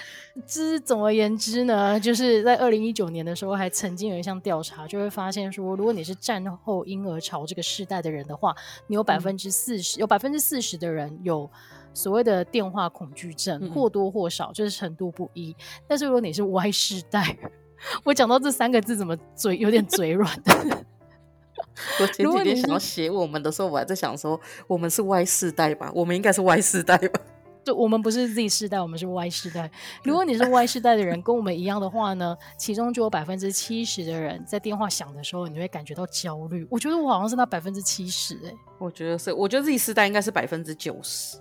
[0.47, 8.55] 之总而言之呢，就是在二零一九年的时候，还曾经有一项调查，就会发现说，如果你是战后婴儿潮这个世代的人的话，
[8.87, 11.51] 你有百分之四十，有百分之四十的人有。
[11.93, 15.51] 所谓的电话恐惧症，或多或少就是程度不一。
[15.51, 15.55] 嗯、
[15.87, 17.37] 但是如果你是 Y 世代，
[18.03, 20.31] 我讲到这三个字怎么嘴有点嘴软？
[21.99, 25.91] 我前几天想要写我们的时候，我还在想说，我们是 Y 世代吧？
[25.93, 27.19] 我们应该是 Y 世代吧？
[27.63, 29.69] 对，我们不是 Z 世代，我们是 Y 世代。
[30.03, 36.67] 如果你是 Y 世代的人，跟我们一样的话呢，其中就有百分之七十的人在电话响的时候，你会感觉到焦虑。
[36.71, 41.37] 我觉得我好像是那百分之七十哎，我觉得是，我觉得 Z 世代应该是百分之九十。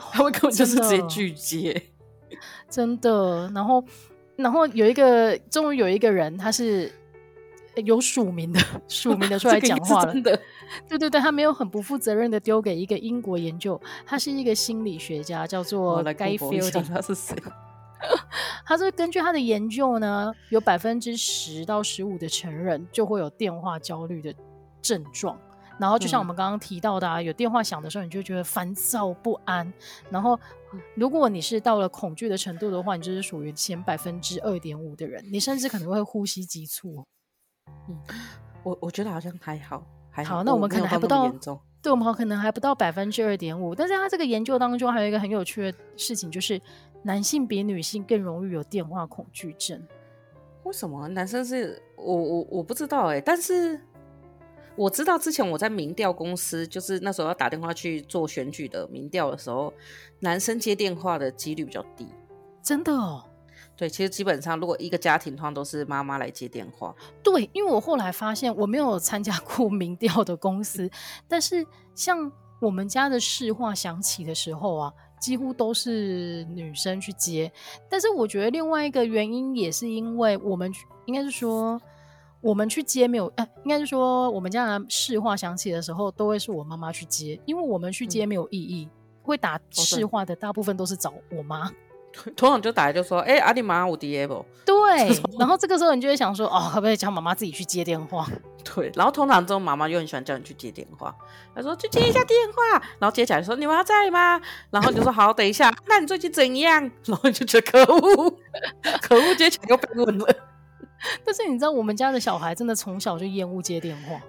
[0.12, 1.82] 他们根本就是直接拒接，
[2.68, 3.50] 真的。
[3.54, 3.82] 然后，
[4.36, 6.90] 然后有一个，终于有一个人，他是
[7.84, 10.12] 有署名的， 署名的出来讲话了。
[10.12, 10.40] 真的，
[10.88, 16.88] 对对对，他没有很不负责任的丢给一个英国研究，他是一个心理学家，叫做 Guy Fielding。
[16.88, 17.36] 他是谁？
[18.64, 24.32] 他是，根据他的研究呢，有百分之十到十五的成人就会有电话焦虑的
[24.80, 25.36] 症状。
[25.78, 29.72] 然后就像我们刚刚提到的，啊，嗯、有电话响的时候，你就觉得烦躁不安。
[30.10, 30.38] 然后，
[30.96, 37.04] 如果你是到了恐惧的程度的话，你就是属于前百分之二点五的人，你甚至可能会呼吸急促。
[37.88, 37.96] 嗯，
[38.64, 40.36] 我我觉得好像还好，还好。
[40.38, 43.72] 好，那我们可能还不到，到对，我们可能还不到百分之二点五。
[43.74, 46.60] 但是他这个研究当中还有一个很有趣的事情，就是
[47.04, 49.80] 男性比女性更容易有电话恐惧症。
[50.64, 51.06] 为什么？
[51.08, 53.80] 男生是我我我不知道哎，但是。
[54.78, 59.74] 我知道之前我在民调公司，就是那时候要打电话去做选举的民调的时候，
[60.20, 62.06] 男生接电话的几率比较低。
[62.62, 63.24] 真的哦？
[63.76, 66.94] 对，其实基本上如果一个家庭通常都是妈妈来接电话。
[67.24, 70.88] 对，因为我后来发现我没有参加过 民调的公司，
[71.26, 77.50] 但是像我们家的市话响起的时候啊，几乎都是女生去接。
[77.90, 80.72] 但是我觉得另外一个原因也是因为我们
[81.06, 81.80] 应该是说。
[82.40, 83.26] 我们去接没有？
[83.36, 88.84] 哎、呃，应该是说我们家的市话响起的时候，都会是我妈妈去接，因为我们去接没有意义。
[88.84, 88.90] 嗯、
[89.22, 91.70] 会打市话的大部分都是找我妈，
[92.36, 94.74] 通常就打来就说：“哎、欸，阿弟妈，我爹不？”对，
[95.38, 98.26] 然后这个时候你就会想说：“哦，可不可以叫妈妈自己去接电话？”
[98.74, 101.14] 对，然后通常之后妈妈又很喜欢叫你去接电话，
[101.54, 106.82] 她说：“去接一下电话。”然后接起来说：“你妈在吗？”然后你就说：“好，等一下。”那你最近怎样？
[107.04, 108.30] 然后你就觉得可恶，
[109.02, 110.26] 可恶，接起来又被问了。
[111.24, 114.20] 但是你知道，我们家的小孩真的从小就厌恶接电话。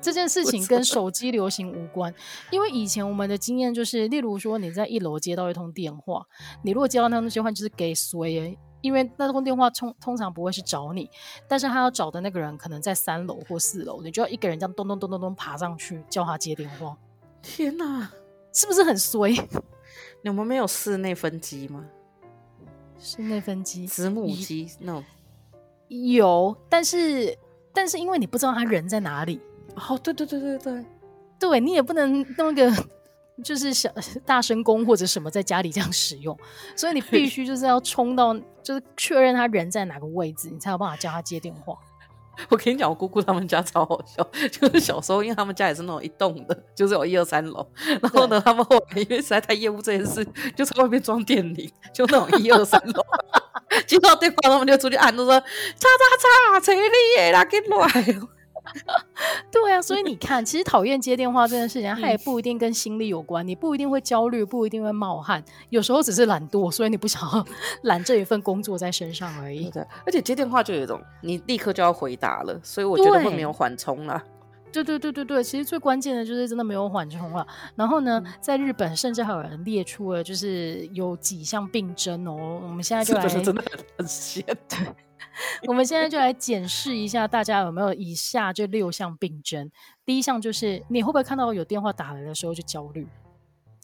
[0.00, 2.14] 这件事情跟 手机流行无关，
[2.50, 6.26] 因为以前我们的经验就是，例如说你在一楼接到一通电话，
[6.62, 8.58] 你如果接到那通电话就是给谁？
[8.82, 11.08] 因为那通电话通通常不会是找你，
[11.48, 16.94] 但是他要找的那个人可能在三楼或四楼，你就要一个人这样咚咚咚咚咚爬上去叫他接电话。
[17.40, 18.12] 天哪，
[18.52, 19.34] 是不是很衰？
[20.20, 21.82] 你们没有室内分机吗？
[22.98, 25.02] 室内分机，子母机那种。
[26.02, 27.36] 有，但是
[27.72, 29.40] 但是因为你不知道他人在哪里，
[29.74, 30.84] 哦，对对对对对，
[31.38, 32.72] 对你也不能弄个
[33.42, 33.90] 就是小
[34.24, 36.38] 大声公或者什么在家里这样使用，
[36.76, 41.76] 所以你必须就是要冲到就是确认他人在哪个位置，你才有办法叫他接电话。
[42.50, 47.66] 我跟你讲，我姑姑他们家超好笑，就是小时候，因为他们家也是那种一栋的，就是有一二三楼，
[48.02, 53.02] 然后呢，他们后来因为实在太厌恶这件事，就在外面装电铃，就那种一二三楼，
[53.86, 55.46] 接到电话他们就出去按，都说叉
[55.78, 58.33] 叉叉，谁你耶啦，给来。
[59.50, 67.44] 对啊，所以你看，其实讨厌接电话这件事情，它也不一定跟心理有关，你不一定会焦虑，不一定会冒汗，有时候只是懒惰，所以你不想要
[67.82, 69.70] 揽这一份工作在身上而已。
[69.70, 74.22] 对，而且接电话就有一种你立刻就要回答了，所以我觉得会没有缓冲了。
[74.72, 77.46] 对对对对对，其实最关键的就是真的没有缓冲了。
[77.76, 83.62] 然后呢，在日本甚至还有人列出了就是有几项病症哦，我们现在就来，真的
[83.96, 84.44] 很 闲。
[84.68, 84.78] 对，
[85.66, 89.70] 我们现在就来检视一下大家有没有以下这六项病症。
[90.04, 93.06] 第一项就是你会不会看到有电话打来的时候就焦虑？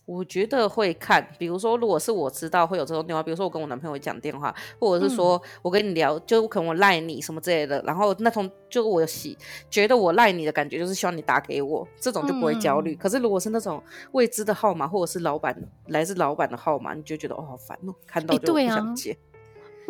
[0.06, 9.38] 我觉得会看，比如说，如果是我知道会有这种电话，比如说我跟我男朋友讲电话，或者是说我跟你聊，嗯、就可能我赖你什么之类的，然后那通就我喜
[9.70, 12.94] 觉得我赖你的感觉，就是希望你打给我，这种就不会焦虑。
[12.94, 19.16] 嗯、可是如果是那种未知的号码，或者是老板来自老板的号码，你就觉得哦好烦哦，看到就不想接。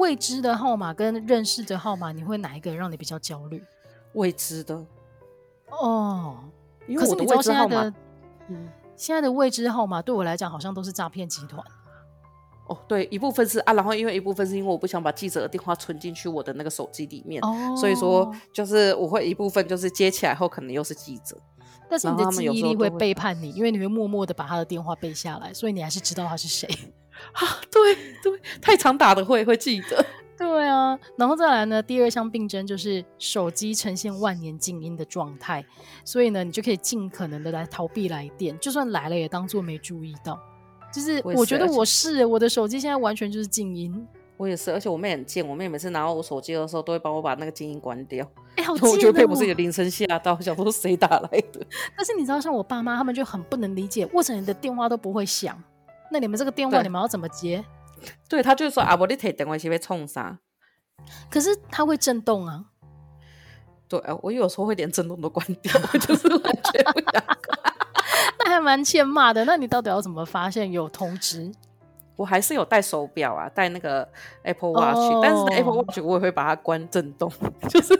[0.00, 3.62] 未知的号码跟认识的号码，你会哪一个让你比较焦虑？
[4.14, 4.74] 未知的
[5.70, 6.38] 哦，
[6.88, 7.94] 因为我的未知号码，
[8.48, 8.68] 嗯。
[8.96, 11.64] 现在的未知号码对我来讲好像都是诈骗集团。
[12.66, 21.36] 哦，对，一部分是啊，然后因为一部分是因为我不想把记者的电话存进去我的那个手机里面，哦、所以说就是我会一部分就是接起来后可能又是记者，
[21.88, 26.68] 但是你的记忆力会背叛你，因为你会默默的把他的电话背下来，所以你还是知道他是谁。
[27.33, 30.04] 啊，对对，太常打的会会记得。
[30.38, 35.62] 对啊，然后再来呢，第二项病症就是手机呈现万年静音的状态，
[36.02, 40.40] 所以呢，你就可以尽可能的来逃避来电，就算来了也当做没注意到。
[40.90, 43.94] 就是我觉得我是我的手机现在完全就是静音，
[44.38, 48.26] 我也是，而且我妹很贱，我妹每次拿到我手机的时候都会帮我把那个静音关掉。
[48.56, 48.92] 哎，好 贱哦！
[48.92, 51.61] 我觉得佩不是有铃声吓到，想说谁打来的。
[51.94, 55.62] 但是你知道，像我爸妈他们就很不能理解，为什么你的电话都不会响？
[56.10, 57.64] 那你们这个电话你们要怎么接？
[58.28, 60.38] 对，他就是说啊，我你提电话是被冲啥？
[61.30, 62.64] 可是它会震动啊。
[63.88, 67.74] 对啊，我有时候会连震动都关掉，我就是完全不想 看。
[68.38, 69.44] 那还蛮欠骂的。
[69.44, 71.50] 那你到底要怎么发现有通知？
[72.20, 74.06] 我还是有戴手表啊，戴那个
[74.42, 75.22] Apple Watch，、oh.
[75.22, 77.33] 但是 Apple Watch 我也会把它关震动，
[77.70, 77.98] 就是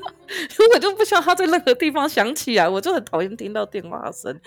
[0.75, 4.39] 我就不希望它在任何地方响起来，我就很讨厌听到电话声。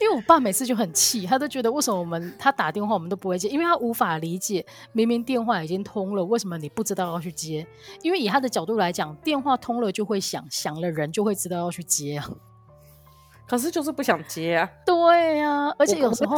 [0.00, 7.66] 因为我爸每次就很气，他都觉得为什么我们他打电话我们都不会接，因为他无法理解明明电话已经通了，为什么你不知道要去接？
[8.02, 12.30] 因为以他的角度来讲，电话通了就会响，响了人就会知道要去接啊。
[13.48, 14.70] 可是就是不想接啊。
[14.86, 16.36] 对呀、啊，而且有时候。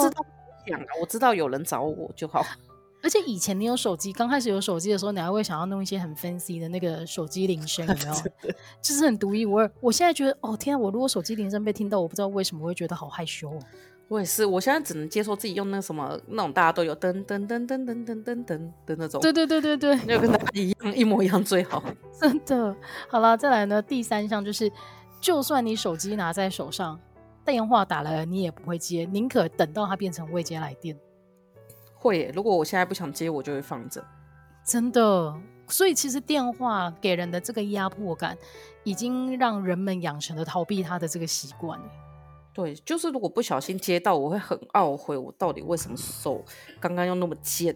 [1.01, 2.45] 我知道有人找我就好。
[3.01, 8.15] 而且以前你有手机，刚开始有手机的时候，你还会想要弄一些很 fancy 的那个手机铃声，有没有？
[8.83, 9.71] 就是很独一无二。
[9.81, 13.57] 我现在觉得，哦天啊，我如果手机铃声被听到，我不知道为什么会觉得好害羞。
[14.09, 19.21] 我也是，我现在只能接受自己用那什么那种大家都有噔噔噔噔噔噔噔噔的那种。
[19.21, 21.81] 对对对对对，要跟大家一样一模一样最好。
[22.21, 22.75] 真的。
[23.07, 24.73] 好了，再来呢，第三项就是，
[25.21, 26.99] 就算你手机拿在手上。
[27.53, 30.95] 电话打来了，你也不会接，宁可等到它变成未接来电。
[31.95, 34.05] 会耶，如果我现在不想接，我就会放着。
[34.65, 35.35] 真的，
[35.67, 38.37] 所以其实电话给人的这个压迫感，
[38.85, 41.81] 已经让人们养成了逃避它的这个习惯。
[42.53, 46.45] 对，就是如果不小心接到，我会很懊悔，我到底为什么手
[46.79, 47.75] 刚刚又那么贱。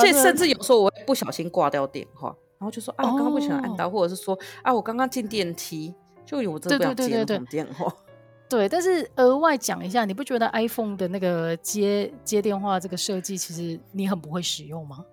[0.00, 5.92] 这甚至有时候我会不小心挂掉电话，然后就说啊，我刚刚不想按到，哦、或者是说啊，我刚刚进电梯。
[6.24, 7.92] 就有这样接那种电话，
[8.48, 15.04] 对，但是额外讲一下，你不觉得 iPhone 的那个接接电话这个设计，其实你很不会使用吗？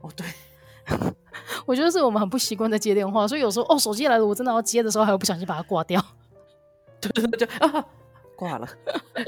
[0.00, 0.26] 哦，对，
[1.66, 6.04] 我觉得是我们很不习惯在接电话，所以有时候哦，手机来了，我真的要接的时候，还会不小心把它挂掉。
[7.00, 7.84] 对对对，就啊
[8.36, 8.68] 挂了，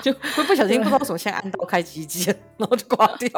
[0.02, 3.28] 就会不小心不知道什么，先按到开机键，然后就挂掉。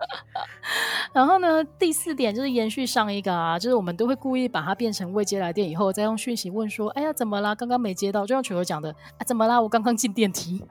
[1.12, 7.54] 然后呢，第四点就是延续上一个啊，就是我们都会故意把它变成未接来电，以后再用讯息问说：“哎呀，怎么啦？
[7.54, 9.60] 刚刚没接到。”就像球球讲的啊，怎么啦？
[9.60, 10.64] 我刚刚进电梯。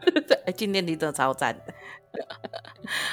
[0.04, 1.74] 对，进电梯真的超赞的。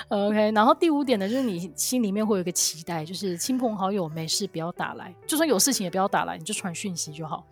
[0.10, 7.46] OK，然后第五点呢，就是你心里面会有一个期待，就是亲朋好友没事不要打来，就算有事情也不要打来，你就传讯息就好。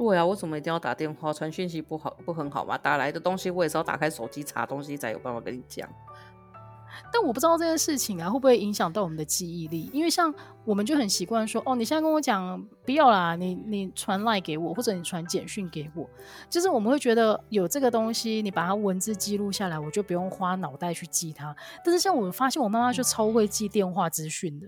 [0.00, 1.30] 对啊，为什么一定要打电话？
[1.30, 2.78] 传讯息不好不很好吗？
[2.78, 5.86] 打来的东西我也是要打开手机查东西才有办法跟你讲。
[7.12, 9.90] 但我不知道这件事情啊，会不会影响到我们的记忆力？
[9.92, 10.34] 因为像
[10.64, 16.08] 我们就很习惯说，哦，你现在跟我讲不要啦，你你传 LINE 给我，或者你传简讯给我，
[16.48, 21.54] 就是我们会觉得有这个东西，你把它文字记录下来，我就不用花脑袋去记它。
[21.84, 24.66] 但是像我发现我妈妈就超会记电话资讯的。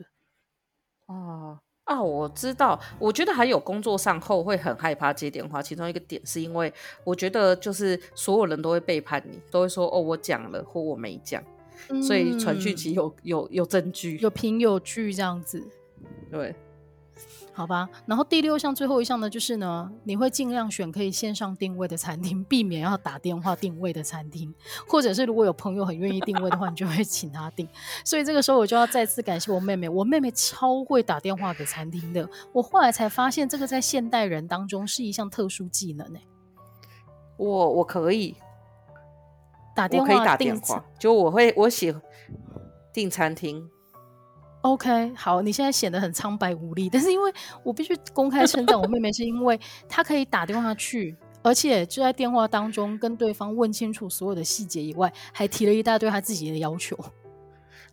[1.06, 11.42] 哦啊，我知道，我觉得还有工作上后会很害怕接电话，其中一个点是因为我觉得就是所有人都会背叛你，都会说哦，我讲了或我没讲。
[12.00, 15.60] 所以传讯息有有有证据，有凭有据这样子。
[16.30, 16.54] 对，
[17.54, 24.54] 好吧，然后第六项最后一项呢，就是呢，你会尽量选可以线上定位的餐厅，避免要打电话定位的餐厅，
[24.88, 27.68] 或者是如果有朋友很愿意定位的话，你就会请他定。
[28.04, 32.26] 所以这个时候我就要再次感谢我妹妹，我妹妹超会打电话给餐厅的。
[32.52, 36.06] 我后来才发现，这个在现代人当中是一项特殊技能。
[37.36, 38.34] 我我可以
[39.74, 42.00] 打电话，可以打电话，就我会我喜欢
[42.92, 43.68] 订餐厅。
[44.62, 47.32] OK，好，你现在显得很苍白无力，但是因为
[47.64, 49.58] 我必须公开称赞我妹妹，是因为
[49.88, 56.96] 她可以打电话去，而且就在电话当中跟对方问清楚所有的细节以外，还提了一大堆她自己的要求，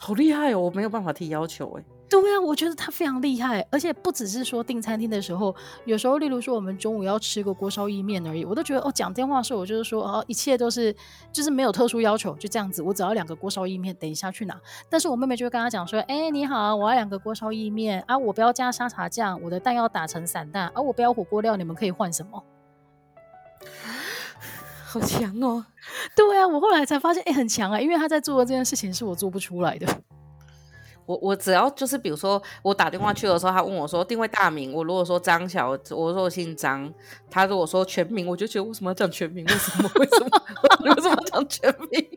[0.02, 0.60] 好厉害哦！
[0.60, 1.84] 我没有办法提要求哎。
[2.10, 5.54] 对啊，我觉得他非常厉害，而且不只是说订餐厅的时候，
[5.86, 10.96] 有时候例如说我们中午要吃个锅烧意面而已，我都觉得哦，讲电话的时候我就是说哦，一切都是
[11.32, 14.60] 就是没有特殊要求，就这样子，我只要两个锅烧意面，等一下去拿。
[14.90, 22.44] 但是我妹妹就会跟他讲说，哎，你好，我要两个锅烧意面啊，我不要加沙茶酱，我的蛋要打成散蛋，啊，我不要火锅料，你们可以换什么？
[24.92, 25.64] 好强哦！
[26.18, 29.86] 对啊，我后来才发现，哎，很强啊，因为他在做的这件事情是我做不出来的。
[31.06, 36.92] 我我只要就是比如说我打电话去的时候，他问我说定位大名，我如果说张小，我说我姓张，
[37.30, 39.46] 他如果说全名，我就觉得为什么要讲全名？
[39.46, 39.90] 为什么？
[39.96, 40.30] 为什么？
[40.96, 42.08] 为什么要讲全名？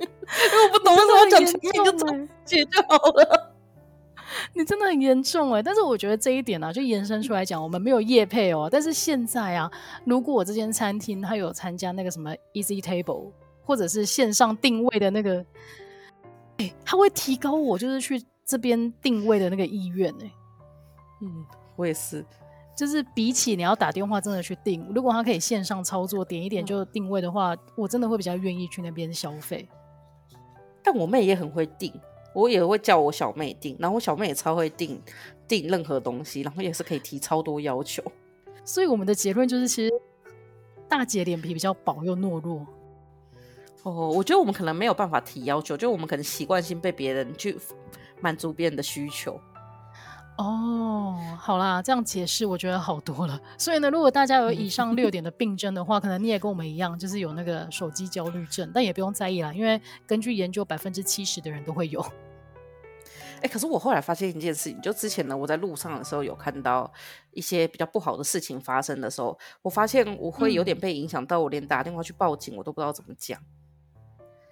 [0.00, 3.54] 因为我不懂为什么要讲全名，就直接就好了。
[4.54, 5.62] 你真的很严重哎！
[5.62, 8.68] 但是我觉得这一点呢、啊，就延伸出来讲，我们没有业配哦。
[8.70, 9.70] 但是现在啊，
[10.04, 13.32] 如果我这间餐厅它有参加那个什么 Easy Table，
[13.64, 15.44] 或者是线上定位的那个。
[16.58, 20.24] 欸、他会提高我就是去这边定位的那个意愿呢。
[21.22, 22.26] 嗯，我也是，
[22.76, 29.68] 就是比起你要打电话真的去订，如果他可以线上操作，点一点就定位的话，嗯、我真的会比较愿意去那边消费。
[30.82, 31.92] 但我妹也很会订，
[32.38, 35.02] 我也会叫我小妹订，然后我小妹也超会订
[35.48, 38.00] 订任何东西，然后也是可以提超多要求。
[38.64, 39.92] 所以我们的结论就是，其实
[40.88, 42.64] 大姐脸皮比较薄又懦弱。
[43.82, 47.58] 哦，我觉得我们可能没有办法提要求，就我们可能习惯性被别人去
[48.20, 49.40] 满足别人的需求。
[50.36, 53.40] 哦，好啦，这样解释我觉得好多了。
[53.56, 62.04] 所以呢，如果大家有以上六点的病症的话，可能你也跟我们一样，就是有那个手机焦虑症，但也不用在意啦，因为根据研究，百分之七十的人都会有。
[63.38, 66.92] 哎、欸，可是我后来发现一件事情，就之前呢，我在路上的时候有看到
[67.32, 73.40] 一些比较不好的事情发生的时候，我发现我会有点被影响到，我连打电话去报警我都不知道怎么讲。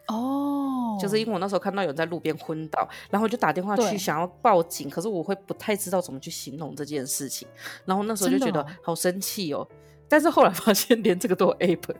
[0.08, 7.48] 哦，就是因为我那时候看到有人在路边昏倒，然后我就打电话去想要报警，可是我会不太知道怎么去形容这件事情，
[7.84, 9.66] 然后那时候就觉得好生气哦。
[10.08, 11.92] 但是后来发现连这个都有 app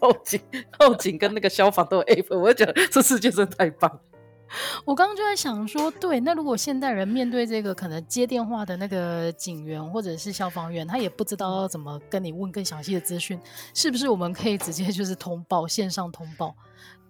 [0.00, 0.40] 报警，
[0.78, 4.00] 报警跟那个消防都有 app，我就觉得这世界真的太棒。
[4.84, 13.40] 我刚刚就在想说，对，那如果现代人面对这个可能接电话的那个警员或者是消防员，他也不知道要怎么跟你问更详细的资讯，
[13.74, 16.54] 是不是我们可以直接就是通报，线上通报？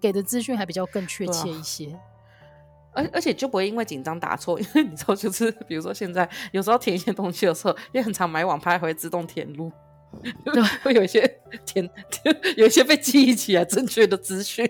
[0.01, 1.97] 给的资讯还比较更确切一些，
[2.93, 9.71] 而、啊、而且就不会因为紧张打错， 因为你知道，就是比如说现在有时候填一些东西的时候，也很常买网拍会自动填入，
[10.45, 11.89] 对，会有一些填，
[12.57, 14.69] 有一些被记忆起来正确的资讯，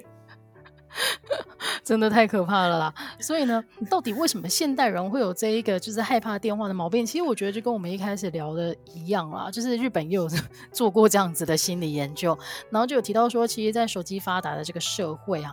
[1.85, 2.95] 真的太可怕了啦！
[3.21, 7.05] 所以呢，到底为什么现代人会有这一个就是害怕电话的毛病？
[7.05, 10.29] 其实我觉得就跟我们一开始聊的一样啦，就是日本也有
[10.73, 12.39] 做过这样子的心理研究，
[12.71, 15.53] 然后就有提到说，其实，在手机发达的这个社会啊，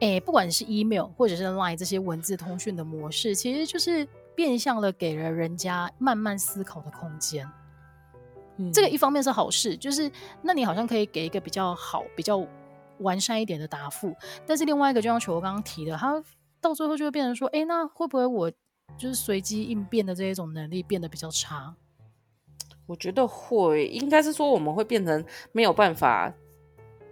[0.00, 7.48] 诶，不管是 email 或者是 line 这些文字通讯的模式，其实就是变相的给了人家慢慢思考的空间。
[8.58, 10.10] 嗯，这个一方面是好事，就是
[10.42, 12.44] 那你好像可以给一个比较好、比较。
[13.00, 14.14] 完善一点的答复，
[14.46, 16.22] 但是另外一个就像球球刚刚提的，他
[16.60, 18.50] 到最后就会变成说，哎，那会不会我
[18.96, 21.74] 就是随机应变的这一种能力变得比较差？
[22.86, 26.32] 我觉得会，应该是说我们会变成没有办法，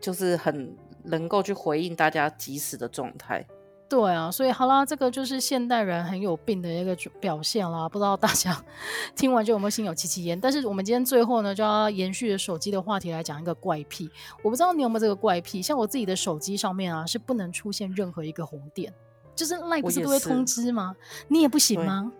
[0.00, 3.46] 就是很能够去回应大家即时的状态。
[3.88, 7.88] 对啊，所以好啦，这个就是现代人很有病的一个表现啦。
[7.88, 8.60] 不知道大家
[9.14, 10.40] 听完就有没有心有戚戚焉？
[10.40, 14.10] 但是我们今天最后呢，就要延续着手机的话题来讲一个怪癖。
[14.42, 18.92] 我不知道你有没有这个怪癖，像我自己的手机上面啊，是不能出现任何一个红点，
[19.36, 20.96] 就是 LINE 不是都会通知吗？
[21.28, 22.10] 你也不行吗？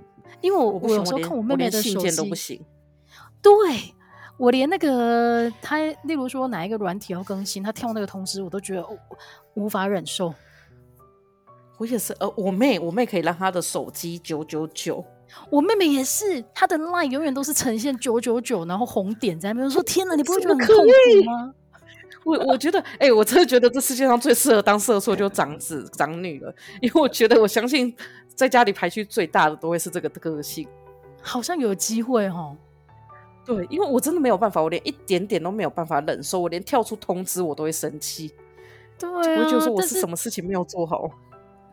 [0.40, 2.64] 因为我我，我有时候看我妹妹的手机都不行。
[3.42, 3.52] 对，
[4.36, 8.86] 我连那个他，例如说哪一个软体要更新，他跳那个通知，我都觉得
[9.54, 10.32] 无法忍受。
[11.78, 15.04] 我也是，呃，我妹，我妹可以让她的手机九九九，
[15.50, 19.70] 我妹妹也是，她的 line 永远都是呈现九九九，然后红点在那边。
[19.70, 21.54] 说天哪，你不会觉得很痛苦吗？
[22.24, 27.94] 我我觉得，哎、欸，我真的觉得这世界上最适合当社畜就长子长女了，因为我觉得我相信
[28.34, 30.66] 在家里排序最大的都会是这个个性。
[31.20, 32.56] 好像有机会哦。
[33.44, 38.32] 对，因为我真的没有办法，我连一点点都没有办法忍受，我连跳出通知我都会生气。
[38.98, 41.08] 对、啊，我就说我是什么事情没有做好。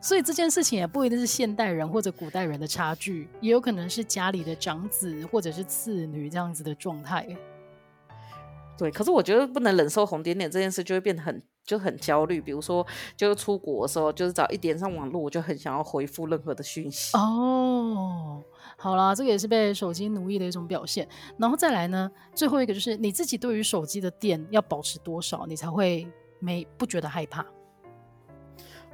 [0.04, 7.26] 所以这件事情也不一定是现代人或者古代人的差距，也有可能是家里的长子或者是次女这样子的状态。
[8.76, 12.38] 对，可是我觉得不能忍受红点点这件事，就会变得很就很焦虑。
[12.38, 12.86] 比如说，
[13.16, 17.16] 就是出国的时候，就是只要一点上网络，我就很想要回复任何的讯息。
[17.16, 18.42] 哦，
[18.76, 21.08] 好啦，这个也是被手机奴役的一种表现。
[21.38, 26.06] 然后再来呢，最后一个就是你自己对于手机的电要保持多少，你才会
[26.40, 27.46] 没不觉得害怕？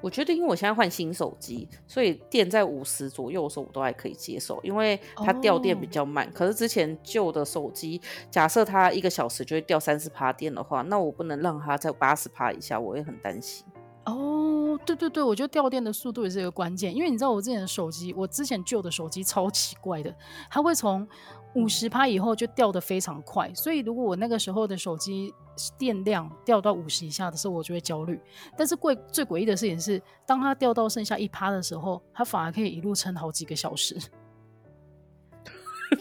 [0.00, 6.24] 我觉得，因为我现在换新手机，所以电在五十左右的时候，我都还可以接受，因为它掉电比较慢。
[6.26, 6.34] Oh.
[6.34, 13.64] 可是之前旧的手机，假设它一个小时就会掉三十趴电的话，那我不能让它在八十趴以下，我也很担心。
[14.10, 20.14] 哦，对对对，我觉得掉电的速度也是一个关键，因为你知道我之前的手机，我之前旧的手机超奇怪的，
[20.50, 21.06] 它会从
[21.54, 25.34] 五十趴以后就掉得非常快，所以如果我那个时候的手机
[25.76, 28.20] 电量掉到五十以下的时候，我就会焦虑。
[28.56, 33.98] 但是贵最诡异的事情是，当它掉到剩下一趴的时候，它反而可以一路撑好几个小时。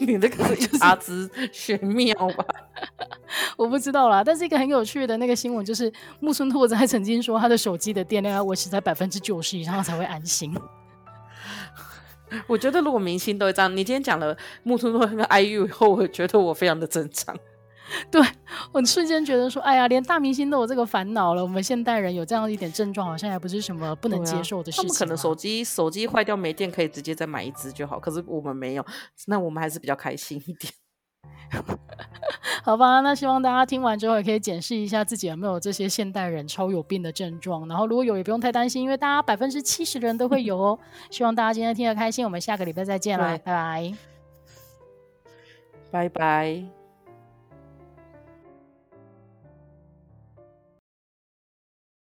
[0.00, 2.44] 你那个是阿兹玄妙吧？
[3.56, 4.24] 我不知道啦。
[4.24, 10.54] 但是一个很有趣的那个新闻就是，木村拓哉曾经说，他的手机的电量要维持在百分之九十以上才会安心。
[12.46, 17.36] 我觉得如果明星都会这样，你今天讲了木村拓哉跟 IU 以后，我觉得我非常的正常。
[18.10, 18.20] 对，
[18.72, 24.84] 我瞬间觉得说，哎呀，连大明星都有这个烦恼了，我们现代人有这样一点症状，好像还不是什么不能接受的事情。
[24.84, 27.98] 啊、他们可能手机手机坏掉没电，可以直接再买一只就好。
[27.98, 28.86] 可是我们没有，
[29.26, 30.72] 那我们还是比较开心一点。
[32.62, 37.66] 好吧，那希望大家听完之后也可以检视一下自己有没有这些现代人超有病的症状。
[37.66, 40.78] 然后如果有，也不用太担心，因为大家百分之七十的人都会有哦。
[41.10, 43.94] 希望大家今天听得开心，我们下个礼拜再见啦，拜拜，
[45.90, 46.79] 拜拜。